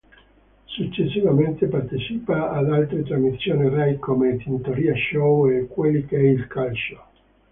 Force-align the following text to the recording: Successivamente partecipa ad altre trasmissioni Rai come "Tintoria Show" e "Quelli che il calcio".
Successivamente 0.65 1.67
partecipa 1.67 2.49
ad 2.49 2.71
altre 2.73 3.03
trasmissioni 3.03 3.69
Rai 3.69 3.99
come 3.99 4.37
"Tintoria 4.37 4.95
Show" 4.95 5.47
e 5.47 5.67
"Quelli 5.67 6.07
che 6.07 6.15
il 6.17 6.47
calcio". 6.47 7.03